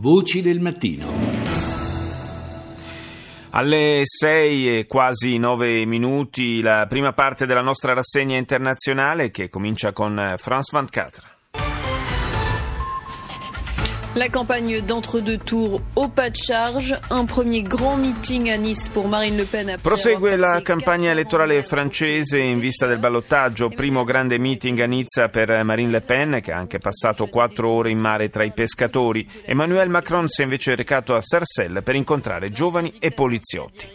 [0.00, 1.06] Voci del mattino.
[3.50, 9.92] Alle 6 e quasi 9 minuti la prima parte della nostra rassegna internazionale che comincia
[9.92, 11.37] con France 24.
[14.14, 19.06] La campagne d'entre-deux tours au pas de charge, un premier grand meeting à Nice pour
[19.06, 19.76] Marine Le Pen.
[19.80, 25.62] Prosegue la campagna elettorale francese in vista del ballottaggio, primo grande meeting a Nizza per
[25.62, 29.28] Marine Le Pen che ha anche passato quattro ore in mare tra i pescatori.
[29.44, 33.86] Emmanuel Macron si è invece recato a Sarcelles per incontrare giovani e poliziotti.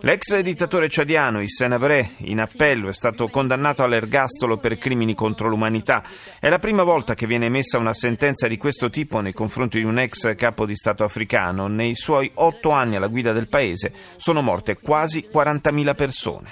[0.00, 6.02] L'ex dittatore ciadiano Hissène Habré, in appello, è stato condannato all'ergastolo per crimini contro l'umanità.
[6.38, 9.84] È la prima volta che viene emessa una sentenza di questo tipo nei confronti di
[9.84, 11.66] un ex capo di Stato africano.
[11.66, 16.50] Nei suoi otto anni alla guida del paese sono morte quasi 40.000 persone.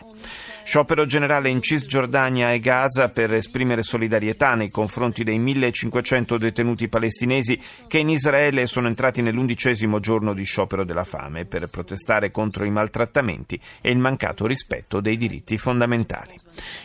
[0.65, 7.61] Sciopero generale in Cisgiordania e Gaza per esprimere solidarietà nei confronti dei 1500 detenuti palestinesi
[7.87, 12.71] che in Israele sono entrati nell'undicesimo giorno di sciopero della fame per protestare contro i
[12.71, 16.35] maltrattamenti e il mancato rispetto dei diritti fondamentali.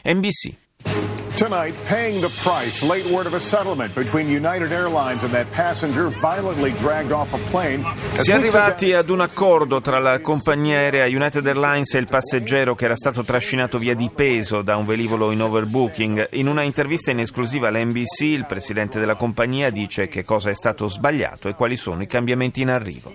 [0.03, 2.85] NBC Tonight, paying the price.
[2.85, 7.37] Late word of a settlement between United Airlines and that passenger violently dragged off a
[7.49, 7.81] plane.
[8.11, 12.75] Si è arrivati ad un accordo tra la compagnia aerea United Airlines e il passeggero
[12.75, 16.27] che era stato trascinato via di peso da un velivolo in overbooking.
[16.31, 20.89] In una intervista in esclusiva all'NBC, il presidente della compagnia dice che cosa è stato
[20.89, 23.13] sbagliato e quali sono i cambiamenti in arrivo.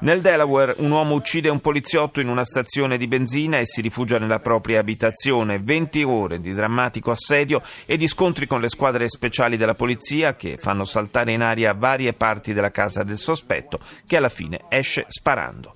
[0.00, 4.18] Nel Delaware un uomo uccide un poliziotto in una stazione di benzina e si rifugia
[4.18, 5.60] nella propria abitazione.
[5.60, 7.51] 20 ore di drammatico assedio
[7.84, 12.12] e di scontri con le squadre speciali della polizia che fanno saltare in aria varie
[12.12, 15.72] parti della casa del sospetto che alla fine esce sparando.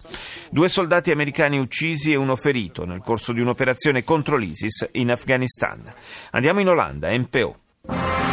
[0.50, 5.82] Due soldati americani uccisi e uno ferito nel corso di un'operazione contro l'ISIS in Afghanistan.
[6.30, 8.25] Andiamo in Olanda, MPO.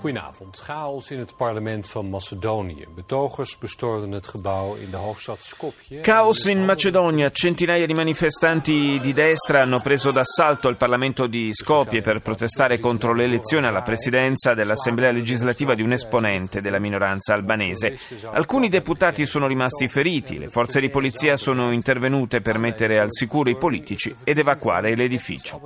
[0.00, 0.56] Goedenavond.
[0.56, 2.86] Chaos in het parlement van Macedonië.
[2.94, 6.02] Betogers bestormden het gebouw in de hoofdstad Skopje.
[6.02, 7.30] Chaos in Macedonia.
[7.30, 13.12] Centinaia di manifestanti di destra hanno preso d'assalto il Parlamento di Skopje per protestare contro
[13.12, 17.98] l'elezione alla presidenza dell'Assemblea legislativa di un esponente della minoranza albanese.
[18.30, 20.38] Alcuni deputati sono rimasti feriti.
[20.38, 25.60] Le forze di polizia sono intervenute per mettere al sicuro i politici ed evacuare l'edificio.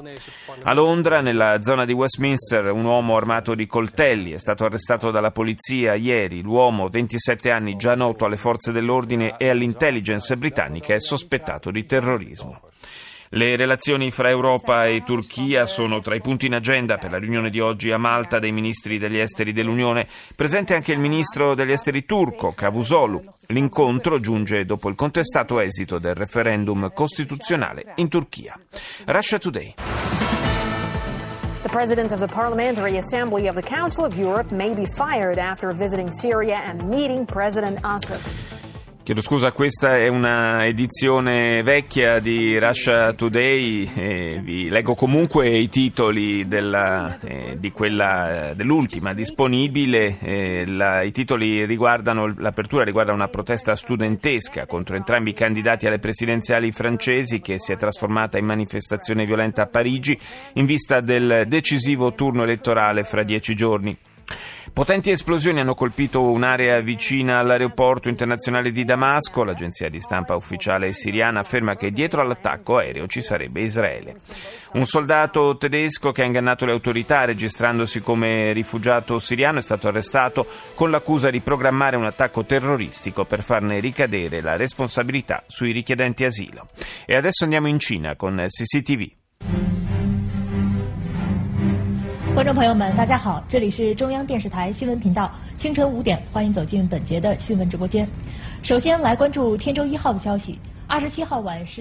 [0.65, 5.31] A Londra, nella zona di Westminster, un uomo armato di coltelli è stato arrestato dalla
[5.31, 6.43] polizia ieri.
[6.43, 12.61] L'uomo, 27 anni, già noto alle forze dell'ordine e all'intelligence britannica, è sospettato di terrorismo.
[13.37, 17.51] Le relazioni fra Europa e Turchia sono tra i punti in agenda per la riunione
[17.51, 20.07] di oggi a Malta dei ministri degli esteri dell'Unione.
[20.37, 23.25] Presente anche il ministro degli esteri turco, Cavusolu.
[23.49, 28.57] L'incontro giunge dopo il contestato esito del referendum costituzionale in Turchia.
[29.07, 29.75] Russia Today.
[31.75, 36.09] President of the Parliamentary Assembly of the Council of Europe may be fired after visiting
[36.09, 38.21] Syria and meeting President Assad.
[39.05, 45.69] Chiedo scusa, questa è una edizione vecchia di Russia Today, eh, vi leggo comunque i
[45.69, 53.29] titoli della, eh, di quella, dell'ultima disponibile, eh, la, i titoli riguardano, l'apertura riguarda una
[53.29, 59.27] protesta studentesca contro entrambi i candidati alle presidenziali francesi che si è trasformata in manifestazione
[59.27, 60.19] violenta a Parigi
[60.55, 63.95] in vista del decisivo turno elettorale fra dieci giorni.
[64.75, 69.45] Potenti esplosioni hanno colpito un'area vicina all'aeroporto internazionale di Damasco.
[69.45, 74.17] L'agenzia di stampa ufficiale siriana afferma che dietro all'attacco aereo ci sarebbe Israele.
[74.73, 80.45] Un soldato tedesco che ha ingannato le autorità registrandosi come rifugiato siriano è stato arrestato
[80.75, 86.67] con l'accusa di programmare un attacco terroristico per farne ricadere la responsabilità sui richiedenti asilo.
[87.07, 89.84] E adesso andiamo in Cina con CCTV.
[92.35, 98.09] 观众朋友们，大家好，这里是中央电视台新闻频道，清晨五点，欢迎走进本节的新闻直播间。
[98.61, 100.59] 首先来关注天舟一号的消息。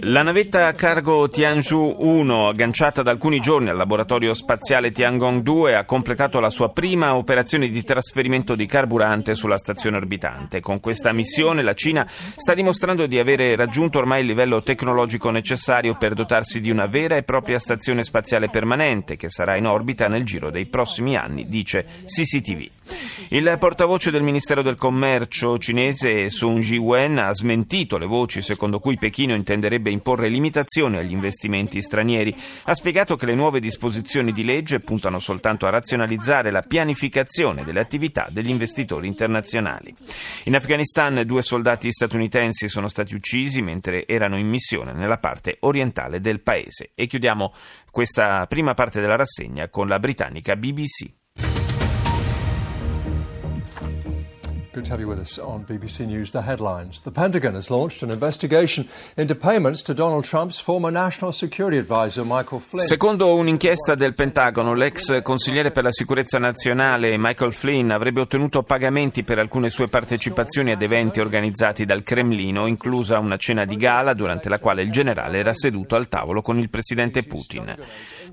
[0.02, 5.76] La navetta a cargo Tianzhou 1, agganciata da alcuni giorni al laboratorio spaziale Tiangong 2,
[5.76, 10.62] ha completato la sua prima operazione di trasferimento di carburante sulla stazione orbitante.
[10.62, 15.96] Con questa missione la Cina sta dimostrando di avere raggiunto ormai il livello tecnologico necessario
[15.96, 20.24] per dotarsi di una vera e propria stazione spaziale permanente che sarà in orbita nel
[20.24, 22.70] giro dei prossimi anni, dice CCTV.
[23.30, 28.93] Il portavoce del Ministero del Commercio cinese Sun Ji-wen ha smentito le voci secondo cui
[28.98, 32.36] Pechino intenderebbe imporre limitazioni agli investimenti stranieri.
[32.64, 37.80] Ha spiegato che le nuove disposizioni di legge puntano soltanto a razionalizzare la pianificazione delle
[37.80, 39.94] attività degli investitori internazionali.
[40.46, 46.20] In Afghanistan due soldati statunitensi sono stati uccisi mentre erano in missione nella parte orientale
[46.20, 46.92] del paese.
[46.96, 47.54] E chiudiamo
[47.92, 51.23] questa prima parte della rassegna con la britannica BBC.
[54.74, 56.32] Good to have you with us on BBC News.
[56.32, 57.00] The headlines.
[57.02, 62.26] The Pentagon has launched an investigation into payments to Donald Trump's former National Security Advisor
[62.26, 62.84] Michael Flynn.
[62.84, 69.24] Secondo un'inchiesta del Pentagono, l'ex consigliere per la sicurezza nazionale Michael Flynn avrebbe ottenuto pagamenti
[69.24, 74.50] per alcune sue partecipazioni ad eventi organizzati dal Cremlino, inclusa una cena di gala durante
[74.50, 77.78] la quale il generale era seduto al tavolo con il presidente Putin.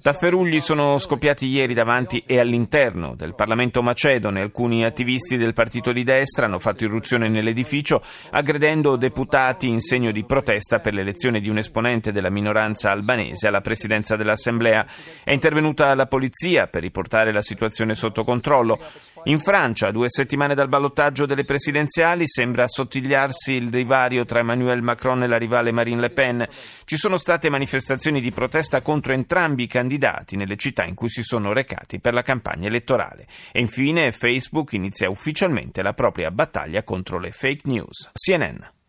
[0.01, 4.41] Tafferugli sono scoppiati ieri davanti e all'interno del Parlamento macedone.
[4.41, 8.01] Alcuni attivisti del partito di destra destra hanno fatto irruzione nell'edificio
[8.31, 13.61] aggredendo deputati in segno di protesta per l'elezione di un esponente della minoranza albanese alla
[13.61, 14.87] presidenza dell'Assemblea.
[15.25, 18.79] È intervenuta la polizia per riportare la situazione sotto controllo.
[19.25, 24.83] In Francia, a due settimane dal ballottaggio delle presidenziali, sembra assottigliarsi il divario tra Emmanuel
[24.83, 26.47] Macron e la rivale Marine Le Pen.
[26.85, 31.23] Ci sono state manifestazioni di protesta contro entrambi i candidati nelle città in cui si
[31.23, 33.27] sono recati per la campagna elettorale.
[33.53, 38.11] E infine Facebook inizia ufficialmente la propria propria battaglia contro le fake news.
[38.13, 38.80] CNN.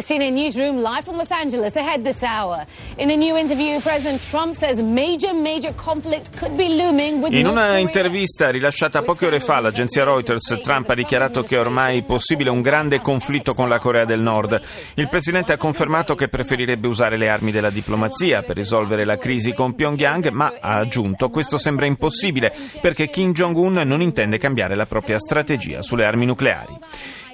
[0.00, 2.64] CNN newsroom live from Los Angeles ahead this hour.
[2.96, 7.46] In a new interview, President Trump says major, major conflict could be looming with In
[7.46, 12.50] una intervista rilasciata poche ore fa all'agenzia Reuters, Trump ha dichiarato che è ormai possibile
[12.50, 14.60] un grande conflitto con la Corea del Nord.
[14.94, 19.52] Il presidente ha confermato che preferirebbe usare le armi della diplomazia per risolvere la crisi
[19.52, 24.86] con Pyongyang, ma ha aggiunto questo sembra impossibile perché Kim Jong-un non intende cambiare la
[24.86, 26.78] propria strategia sulle armi nucleari.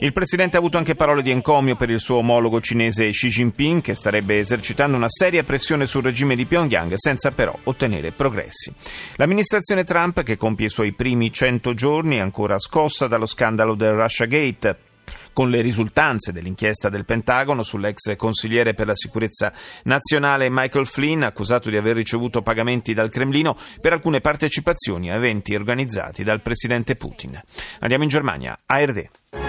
[0.01, 3.81] Il presidente ha avuto anche parole di encomio per il suo omologo cinese Xi Jinping,
[3.81, 8.75] che starebbe esercitando una seria pressione sul regime di Pyongyang senza però ottenere progressi.
[9.17, 13.93] L'amministrazione Trump, che compie i suoi primi 100 giorni, è ancora scossa dallo scandalo del
[13.93, 14.79] Russiagate
[15.33, 19.53] con le risultanze dell'inchiesta del Pentagono sull'ex consigliere per la sicurezza
[19.85, 25.55] nazionale Michael Flynn, accusato di aver ricevuto pagamenti dal Cremlino per alcune partecipazioni a eventi
[25.55, 27.39] organizzati dal presidente Putin.
[27.81, 29.44] Andiamo in Germania, ARD.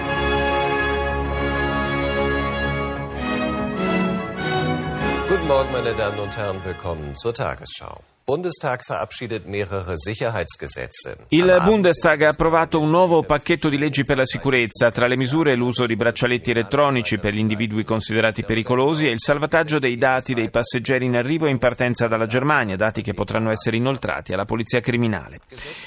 [5.46, 8.00] Guten Morgen, meine Damen und Herren, willkommen zur Tagesschau.
[8.28, 11.26] Bundestag verabschiedet mehrere Sicherheitsgesetze.
[11.28, 15.54] Il Bundestag ha approvato un nuovo pacchetto di leggi per la sicurezza, tra le misure
[15.54, 20.50] l'uso di braccialetti elettronici per gli individui considerati pericolosi e il salvataggio dei dati dei
[20.50, 24.80] passeggeri in arrivo e in partenza dalla Germania, dati che potranno essere inoltrati alla polizia
[24.80, 25.38] criminale.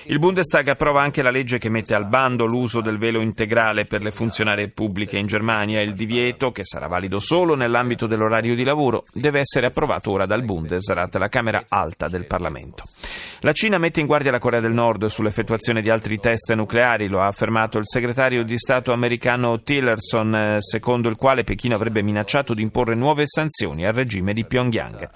[0.05, 4.01] Il Bundestag approva anche la legge che mette al bando l'uso del velo integrale per
[4.01, 5.81] le funzionarie pubbliche in Germania.
[5.81, 10.45] Il divieto, che sarà valido solo nell'ambito dell'orario di lavoro, deve essere approvato ora dal
[10.45, 12.83] Bundesrat, la Camera alta del Parlamento.
[13.41, 17.21] La Cina mette in guardia la Corea del Nord sull'effettuazione di altri test nucleari, lo
[17.21, 22.53] ha affermato il segretario di Stato americano Tillerson, eh, secondo il quale Pechino avrebbe minacciato
[22.53, 25.09] di imporre nuove sanzioni al regime di Pyongyang.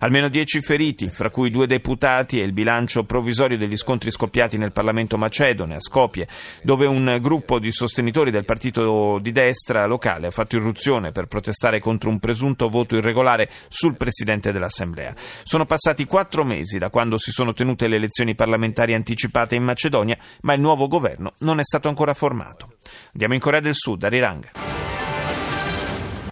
[0.00, 4.72] Almeno dieci feriti, fra cui due deputati e il bilancio provvisorio degli scontri scoppiati nel
[4.72, 6.28] Parlamento macedone a Skopje,
[6.62, 11.80] dove un gruppo di sostenitori del partito di destra locale ha fatto irruzione per protestare
[11.80, 15.14] contro un presunto voto irregolare sul presidente dell'Assemblea.
[15.44, 20.18] Sono passati quattro mesi da quando si sono tenute le elezioni parlamentari anticipate in Macedonia,
[20.42, 22.74] ma il nuovo governo non è stato ancora formato.
[23.12, 24.99] Andiamo in Corea del Sud, Arirang.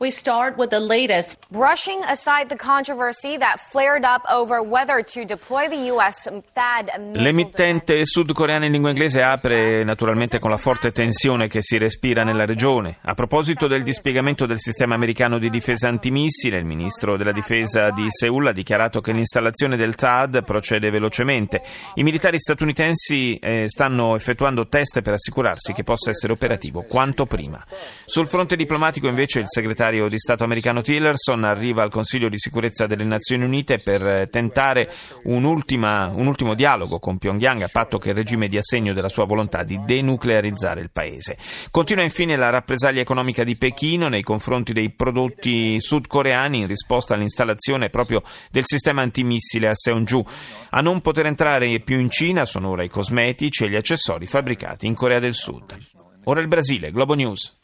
[0.01, 1.41] We start with the latest.
[1.51, 8.07] Brushing aside the controversy that flared up over whether to deploy the US THAAD L'emittente
[8.07, 12.99] sudcoreana in lingua inglese apre naturalmente con la forte tensione che si respira nella regione.
[13.03, 18.07] A proposito del dispiegamento del sistema americano di difesa antimissile, il ministro della difesa di
[18.09, 21.61] Seoul ha dichiarato che l'installazione del THAAD procede velocemente.
[21.95, 27.65] I militari statunitensi eh, stanno effettuando test per assicurarsi che possa essere operativo quanto prima.
[28.05, 32.39] Sul fronte diplomatico invece il segretario segretario di Stato americano Tillerson arriva al Consiglio di
[32.39, 34.91] sicurezza delle Nazioni Unite per eh, tentare
[35.25, 39.09] un, ultima, un ultimo dialogo con Pyongyang a patto che il regime dia segno della
[39.09, 41.39] sua volontà di denuclearizzare il paese.
[41.71, 47.89] Continua infine la rappresaglia economica di Pechino nei confronti dei prodotti sudcoreani in risposta all'installazione
[47.89, 50.23] proprio del sistema antimissile a Seonju.
[50.71, 54.87] A non poter entrare più in Cina sono ora i cosmetici e gli accessori fabbricati
[54.87, 55.77] in Corea del Sud.
[56.25, 57.57] Ora il Brasile, Globo News.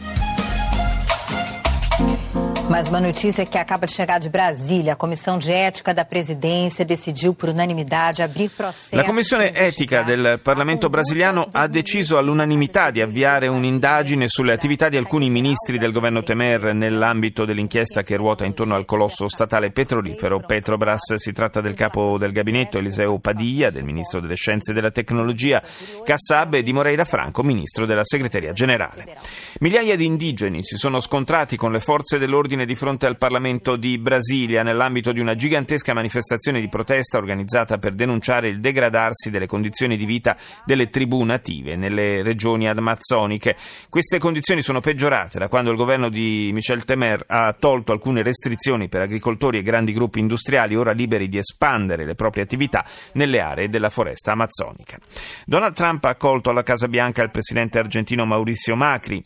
[2.74, 4.94] Mais uma notícia que acaba de chegar de Brasília.
[4.94, 8.96] A Comissão de Ética da Presidência decidiu por unanimidade abrir processo.
[8.96, 14.96] La Commissione Etica del Parlamento brasiliano ha deciso all'unanimità di avviare un'indagine sulle attività di
[14.96, 21.14] alcuni ministri del governo Temer nell'ambito dell'inchiesta che ruota intorno al colosso statale petrolifero Petrobras.
[21.14, 25.62] Si tratta del capo del gabinetto Eliseo Padilla, del ministro delle scienze e della tecnologia
[26.04, 29.16] Kassab e di Moreira Franco, ministro della segreteria generale.
[29.60, 33.76] Migliaia di indigeni si sono scontrati con le forze dell'ordine ordine di fronte al Parlamento
[33.76, 39.46] di Brasilia nell'ambito di una gigantesca manifestazione di protesta organizzata per denunciare il degradarsi delle
[39.46, 43.56] condizioni di vita delle tribù native nelle regioni amazzoniche.
[43.88, 48.88] Queste condizioni sono peggiorate da quando il governo di Michel Temer ha tolto alcune restrizioni
[48.88, 53.68] per agricoltori e grandi gruppi industriali ora liberi di espandere le proprie attività nelle aree
[53.68, 54.98] della foresta amazzonica.
[55.44, 59.22] Donald Trump ha accolto alla Casa Bianca il presidente argentino Mauricio Macri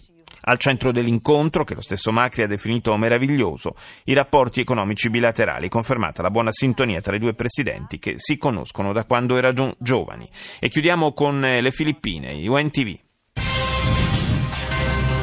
[0.49, 6.23] al centro dell'incontro, che lo stesso Macri ha definito meraviglioso, i rapporti economici bilaterali, confermata
[6.23, 10.29] la buona sintonia tra i due presidenti che si conoscono da quando erano giovani.
[10.59, 12.99] E chiudiamo con eh, le Filippine, UNTV.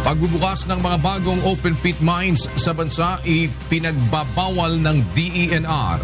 [0.05, 6.01] Pagbubukas ng mga bagong open pit mines sa bansa ipinagbabawal ng DENR.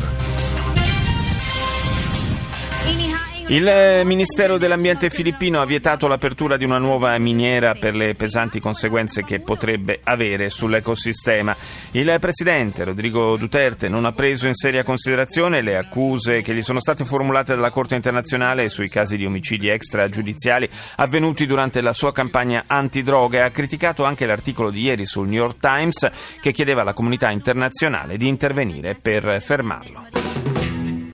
[3.52, 8.62] Il eh, Ministero dell'Ambiente filippino ha vietato l'apertura di una nuova miniera per le pesanti
[8.62, 11.54] conseguenze che potrebbe avere sull'ecosistema.
[11.92, 16.80] Il presidente Rodrigo Duterte non ha preso in seria considerazione le accuse che gli sono
[16.80, 22.64] state formulate dalla Corte internazionale sui casi di omicidi extragiudiziali avvenuti durante la sua campagna
[22.68, 26.94] antidroga e ha criticato anche l'articolo di ieri sul New York Times che chiedeva alla
[26.94, 30.21] comunità internazionale di intervenire per fermarlo.